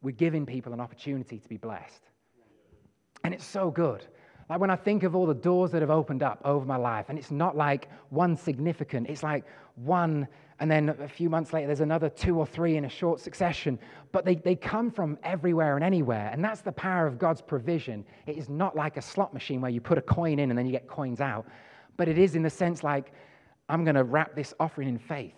[0.03, 2.01] we're giving people an opportunity to be blessed.
[3.23, 4.05] And it's so good.
[4.51, 7.05] Like when I think of all the doors that have opened up over my life,
[7.07, 10.27] and it's not like one significant, it's like one,
[10.59, 13.79] and then a few months later, there's another two or three in a short succession.
[14.11, 16.29] But they, they come from everywhere and anywhere.
[16.33, 18.03] And that's the power of God's provision.
[18.27, 20.65] It is not like a slot machine where you put a coin in and then
[20.65, 21.47] you get coins out.
[21.95, 23.13] But it is in the sense like,
[23.69, 25.35] I'm going to wrap this offering in faith.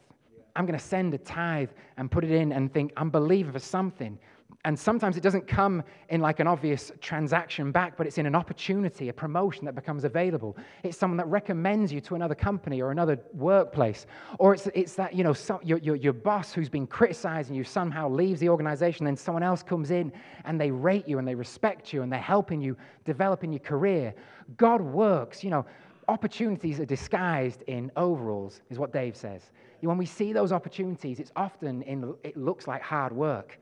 [0.56, 3.60] I'm going to send a tithe and put it in and think, I'm believing for
[3.60, 4.17] something.
[4.65, 8.34] And sometimes it doesn't come in like an obvious transaction back, but it's in an
[8.34, 10.56] opportunity, a promotion that becomes available.
[10.84, 14.06] It's someone that recommends you to another company or another workplace.
[14.39, 18.08] Or it's, it's that, you know, your, your, your boss who's been criticizing you somehow
[18.08, 20.13] leaves the organization, then someone else comes in
[20.45, 23.60] and they rate you and they respect you and they're helping you develop in your
[23.60, 24.15] career.
[24.56, 25.65] God works, you know,
[26.08, 29.41] opportunities are disguised in overalls, is what Dave says.
[29.82, 33.60] When we see those opportunities, it's often in, it looks like hard work.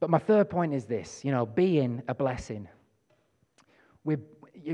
[0.00, 2.68] But my third point is this you know, being a blessing.
[4.04, 4.16] we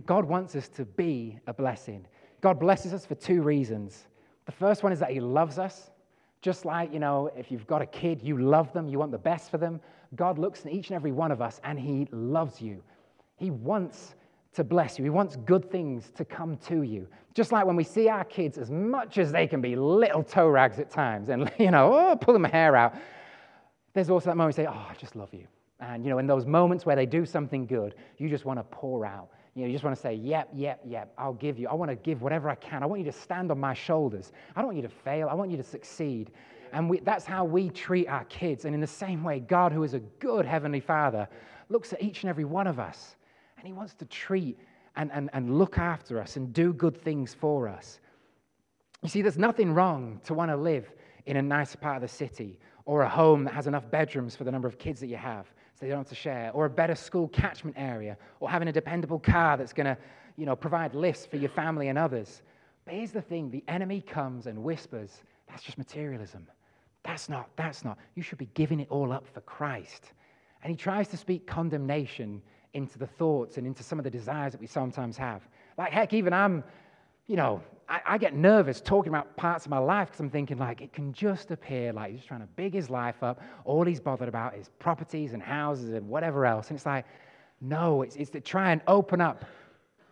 [0.06, 2.06] God wants us to be a blessing.
[2.40, 4.06] God blesses us for two reasons.
[4.46, 5.90] The first one is that He loves us.
[6.40, 9.18] Just like, you know, if you've got a kid, you love them, you want the
[9.18, 9.80] best for them.
[10.16, 12.82] God looks at each and every one of us and He loves you.
[13.36, 14.16] He wants
[14.54, 15.04] to bless you.
[15.04, 17.06] He wants good things to come to you.
[17.34, 20.48] Just like when we see our kids, as much as they can be little toe
[20.48, 22.94] rags at times and, you know, oh, pull my hair out,
[23.94, 25.46] there's also that moment you say, oh, I just love you.
[25.80, 28.64] And, you know, in those moments where they do something good, you just want to
[28.64, 29.28] pour out.
[29.54, 31.68] You know, you just want to say, yep, yep, yep, I'll give you.
[31.68, 32.82] I want to give whatever I can.
[32.82, 34.32] I want you to stand on my shoulders.
[34.56, 35.28] I don't want you to fail.
[35.28, 36.30] I want you to succeed.
[36.72, 38.64] And we, that's how we treat our kids.
[38.64, 41.28] And in the same way, God, who is a good Heavenly Father,
[41.68, 43.16] looks at each and every one of us
[43.58, 44.58] and He wants to treat
[44.96, 48.00] and, and, and look after us and do good things for us.
[49.02, 50.90] You see, there's nothing wrong to want to live
[51.26, 54.44] in a nicer part of the city or a home that has enough bedrooms for
[54.44, 56.70] the number of kids that you have so they don't have to share, or a
[56.70, 59.96] better school catchment area, or having a dependable car that's going to
[60.36, 62.42] you know, provide lifts for your family and others.
[62.84, 66.46] But here's the thing the enemy comes and whispers, that's just materialism.
[67.04, 67.98] That's not, that's not.
[68.14, 70.12] You should be giving it all up for Christ.
[70.62, 72.40] And he tries to speak condemnation
[72.74, 75.42] into the thoughts and into some of the desires that we sometimes have.
[75.76, 76.62] Like, heck, even I'm,
[77.32, 80.58] you know, I, I get nervous talking about parts of my life because I'm thinking,
[80.58, 83.40] like, it can just appear like he's just trying to big his life up.
[83.64, 86.68] All he's bothered about is properties and houses and whatever else.
[86.68, 87.06] And it's like,
[87.62, 89.46] no, it's, it's to try and open up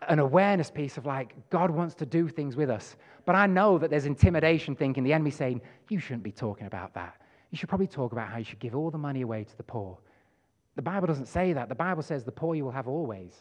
[0.09, 2.97] an awareness piece of like, God wants to do things with us.
[3.27, 6.95] But I know that there's intimidation thinking, the enemy saying, you shouldn't be talking about
[6.95, 7.21] that.
[7.51, 9.63] You should probably talk about how you should give all the money away to the
[9.63, 9.99] poor.
[10.77, 11.69] The Bible doesn't say that.
[11.69, 13.35] The Bible says the poor you will have always.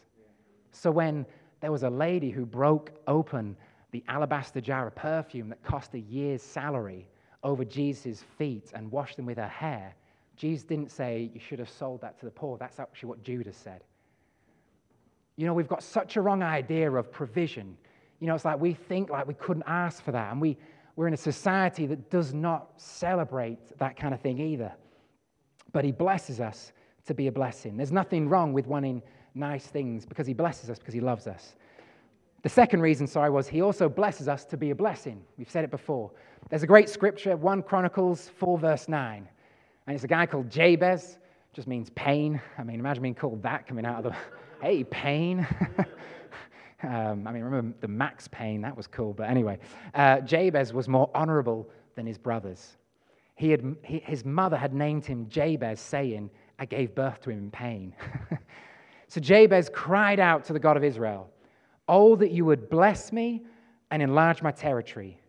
[0.74, 1.26] So when
[1.62, 3.56] there was a lady who broke open
[3.92, 7.08] the alabaster jar of perfume that cost a year's salary
[7.44, 9.96] over Jesus' feet and washed them with her hair,
[10.36, 12.58] Jesus didn't say you should have sold that to the poor.
[12.58, 13.84] That's actually what Judas said.
[15.36, 17.78] You know, we've got such a wrong idea of provision.
[18.20, 20.32] You know, it's like we think like we couldn't ask for that.
[20.32, 20.58] And we,
[20.96, 24.72] we're in a society that does not celebrate that kind of thing either.
[25.72, 26.74] But he blesses us
[27.06, 27.76] to be a blessing.
[27.76, 29.02] There's nothing wrong with wanting
[29.34, 31.56] nice things because He blesses us because He loves us.
[32.42, 35.22] The second reason, sorry, was He also blesses us to be a blessing.
[35.38, 36.12] We've said it before.
[36.50, 39.28] There's a great scripture, 1 Chronicles 4, verse 9.
[39.88, 41.20] And it's a guy called Jabez,
[41.54, 42.42] just means pain.
[42.58, 44.16] I mean, imagine being called that coming out of the,
[44.62, 45.46] hey, pain.
[46.84, 49.14] um, I mean, remember the Max Payne, that was cool.
[49.14, 49.60] But anyway,
[49.94, 52.78] uh, Jabez was more honorable than his brothers.
[53.36, 57.40] He had, he, his mother had named him Jabez, saying, I gave birth to him
[57.40, 57.96] in pain.
[59.08, 61.30] so Jabez cried out to the God of Israel,
[61.92, 63.42] Oh, that you would bless me
[63.90, 65.20] and enlarge my territory.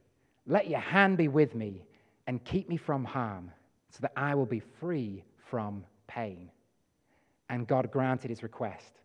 [0.46, 1.86] Let your hand be with me
[2.26, 3.50] and keep me from harm,
[3.88, 6.50] so that I will be free from pain.
[7.48, 9.00] And God granted his request.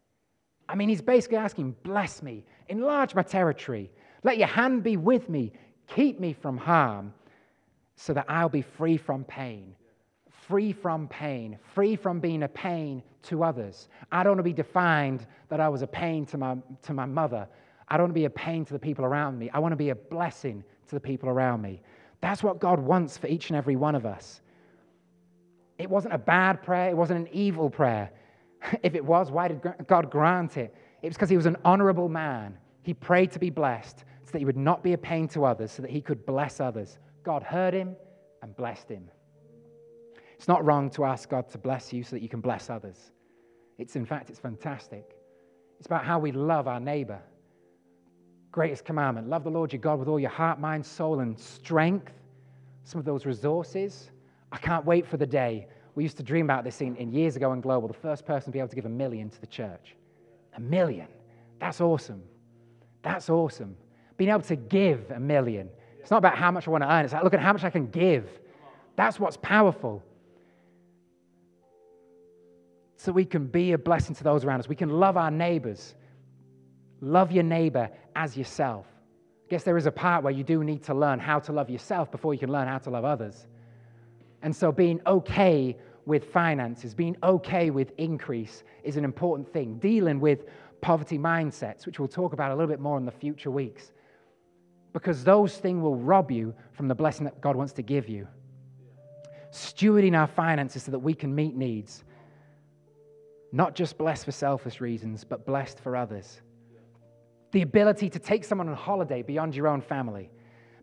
[0.67, 3.89] I mean, he's basically asking, Bless me, enlarge my territory,
[4.23, 5.53] let your hand be with me,
[5.87, 7.13] keep me from harm,
[7.95, 9.75] so that I'll be free from pain
[10.47, 13.89] free from pain, free from being a pain to others.
[14.11, 17.05] I don't want to be defined that I was a pain to my, to my
[17.05, 17.47] mother.
[17.87, 19.49] I don't want to be a pain to the people around me.
[19.53, 21.81] I want to be a blessing to the people around me.
[22.21, 24.41] That's what God wants for each and every one of us.
[25.77, 28.11] It wasn't a bad prayer, it wasn't an evil prayer.
[28.81, 30.73] If it was, why did God grant it?
[31.03, 32.57] It was because he was an honorable man.
[32.81, 35.71] He prayed to be blessed so that he would not be a pain to others,
[35.71, 36.97] so that he could bless others.
[37.23, 37.95] God heard him
[38.41, 39.09] and blessed him.
[40.35, 43.11] It's not wrong to ask God to bless you so that you can bless others.
[43.77, 45.15] It's, in fact, it's fantastic.
[45.79, 47.19] It's about how we love our neighbor.
[48.51, 52.13] Greatest commandment love the Lord your God with all your heart, mind, soul, and strength.
[52.83, 54.11] Some of those resources.
[54.51, 55.67] I can't wait for the day.
[55.95, 58.45] We used to dream about this in, in years ago in Global, the first person
[58.45, 59.95] to be able to give a million to the church.
[60.55, 61.07] A million.
[61.59, 62.21] That's awesome.
[63.01, 63.75] That's awesome.
[64.17, 65.69] Being able to give a million.
[65.99, 67.05] It's not about how much I want to earn.
[67.05, 68.29] It's like, look at how much I can give.
[68.95, 70.03] That's what's powerful
[73.05, 74.67] so we can be a blessing to those around us.
[74.67, 75.93] We can love our neighbors.
[77.01, 78.87] Love your neighbor as yourself.
[79.45, 81.69] I guess there is a part where you do need to learn how to love
[81.69, 83.45] yourself before you can learn how to love others.
[84.41, 89.77] And so being okay with finances, being okay with increase is an important thing.
[89.77, 90.45] Dealing with
[90.81, 93.91] poverty mindsets, which we'll talk about a little bit more in the future weeks,
[94.93, 98.27] because those things will rob you from the blessing that God wants to give you.
[99.51, 102.03] Stewarding our finances so that we can meet needs
[103.55, 106.41] not just blessed for selfish reasons, but blessed for others.
[107.53, 110.29] The ability to take someone on holiday beyond your own family.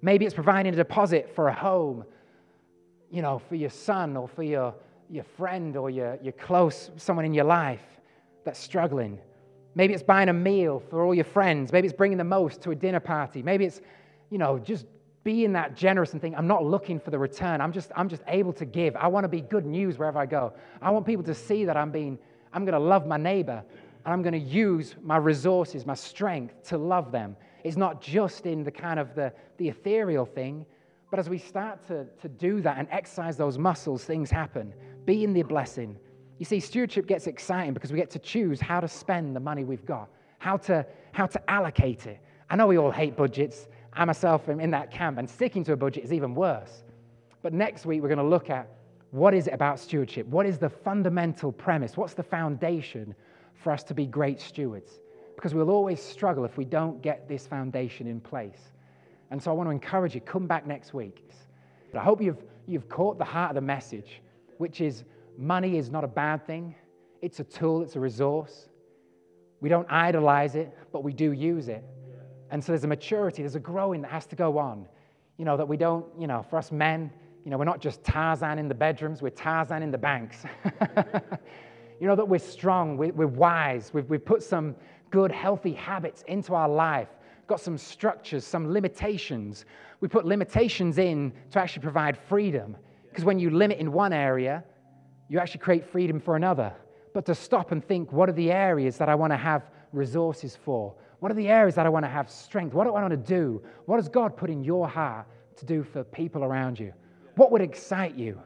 [0.00, 2.06] Maybe it's providing a deposit for a home,
[3.10, 4.74] you know, for your son or for your,
[5.10, 7.82] your friend or your, your close someone in your life
[8.42, 9.18] that's struggling.
[9.74, 11.72] Maybe it's buying a meal for all your friends.
[11.72, 13.42] Maybe it's bringing the most to a dinner party.
[13.42, 13.82] Maybe it's,
[14.30, 14.86] you know, just
[15.24, 17.60] being that generous and think, I'm not looking for the return.
[17.60, 18.96] I'm just, I'm just able to give.
[18.96, 20.54] I want to be good news wherever I go.
[20.80, 22.18] I want people to see that I'm being
[22.52, 23.62] I'm going to love my neighbor
[24.04, 27.36] and I'm going to use my resources, my strength to love them.
[27.64, 30.66] It's not just in the kind of the, the ethereal thing,
[31.10, 34.72] but as we start to, to do that and exercise those muscles, things happen.
[35.04, 35.96] Be in the blessing.
[36.38, 39.62] You see, stewardship gets exciting because we get to choose how to spend the money
[39.62, 42.18] we've got, how to, how to allocate it.
[42.50, 43.68] I know we all hate budgets.
[43.92, 46.82] I myself am in that camp, and sticking to a budget is even worse.
[47.42, 48.68] But next week, we're going to look at
[49.12, 50.26] what is it about stewardship?
[50.26, 51.98] What is the fundamental premise?
[51.98, 53.14] What's the foundation
[53.54, 55.00] for us to be great stewards?
[55.34, 58.72] Because we'll always struggle if we don't get this foundation in place.
[59.30, 61.28] And so I want to encourage you, come back next week.
[61.92, 64.22] But I hope you've, you've caught the heart of the message,
[64.56, 65.04] which is
[65.36, 66.74] money is not a bad thing.
[67.20, 68.70] It's a tool, it's a resource.
[69.60, 71.84] We don't idolize it, but we do use it.
[72.50, 74.86] And so there's a maturity, there's a growing that has to go on.
[75.36, 77.10] You know, that we don't, you know, for us men,
[77.44, 80.44] you know, we're not just Tarzan in the bedrooms, we're Tarzan in the banks.
[82.00, 84.76] you know, that we're strong, we're, we're wise, we've, we've put some
[85.10, 87.08] good, healthy habits into our life,
[87.46, 89.64] got some structures, some limitations.
[90.00, 92.76] We put limitations in to actually provide freedom.
[93.08, 94.64] Because when you limit in one area,
[95.28, 96.72] you actually create freedom for another.
[97.12, 100.56] But to stop and think, what are the areas that I want to have resources
[100.64, 100.94] for?
[101.20, 102.72] What are the areas that I want to have strength?
[102.72, 103.62] What do I want to do?
[103.86, 105.26] What has God put in your heart
[105.56, 106.92] to do for people around you?
[107.36, 108.40] What would excite you?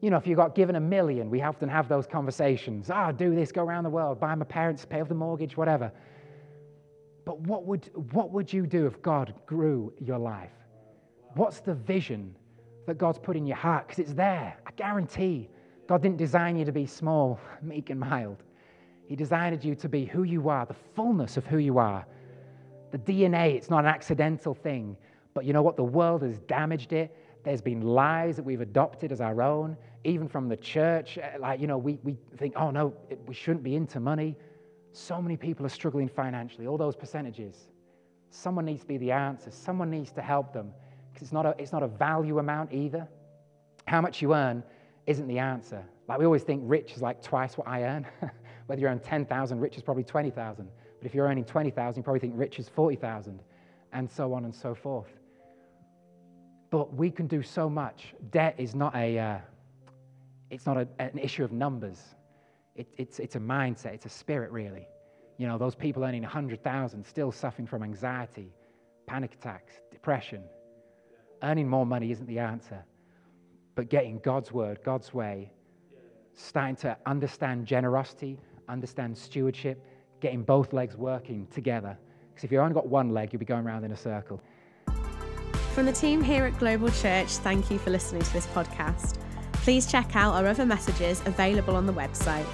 [0.00, 2.90] You know, if you got given a million, we often have those conversations.
[2.90, 5.56] Ah, oh, do this, go around the world, buy my parents, pay off the mortgage,
[5.56, 5.90] whatever.
[7.24, 10.52] But what would, what would you do if God grew your life?
[11.34, 12.36] What's the vision
[12.86, 13.88] that God's put in your heart?
[13.88, 14.56] Because it's there.
[14.66, 15.48] I guarantee
[15.88, 18.42] God didn't design you to be small, meek, and mild.
[19.06, 22.06] He designed you to be who you are, the fullness of who you are.
[22.90, 24.96] The DNA, it's not an accidental thing.
[25.34, 25.76] But you know what?
[25.76, 27.14] The world has damaged it
[27.44, 31.18] there's been lies that we've adopted as our own, even from the church.
[31.18, 34.36] Uh, like, you know, we, we think, oh no, it, we shouldn't be into money.
[34.92, 37.68] So many people are struggling financially, all those percentages.
[38.30, 40.72] Someone needs to be the answer, someone needs to help them
[41.12, 43.06] because it's, not a, it's not a value amount either.
[43.86, 44.64] How much you earn
[45.06, 45.84] isn't the answer.
[46.08, 48.06] Like, we always think rich is like twice what I earn.
[48.66, 50.68] Whether you earn 10,000, rich is probably 20,000.
[50.98, 53.40] But if you're earning 20,000, you probably think rich is 40,000,
[53.92, 55.10] and so on and so forth.
[56.74, 58.14] But we can do so much.
[58.32, 59.38] Debt is not a, uh,
[60.50, 62.00] it's not a, an issue of numbers.
[62.74, 63.94] It, it's, it's a mindset.
[63.94, 64.88] It's a spirit, really.
[65.38, 68.52] You know, those people earning 100,000 still suffering from anxiety,
[69.06, 70.42] panic attacks, depression.
[71.44, 72.84] Earning more money isn't the answer.
[73.76, 75.52] But getting God's word, God's way,
[76.32, 79.80] starting to understand generosity, understand stewardship,
[80.18, 81.96] getting both legs working together.
[82.30, 84.42] Because if you've only got one leg, you'll be going around in a circle.
[85.74, 89.18] From the team here at Global Church, thank you for listening to this podcast.
[89.54, 92.46] Please check out our other messages available on the website